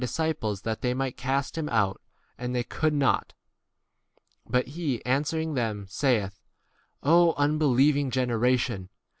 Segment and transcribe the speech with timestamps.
[0.01, 2.01] disciples that they might east him 19 out,
[2.35, 3.35] and they could not.
[4.47, 6.41] But he answering them saith,
[7.03, 8.89] O unbeliev ing generation